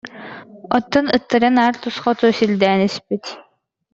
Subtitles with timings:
[0.77, 3.25] Оттон ыттара наар тус хоту сирдээн испит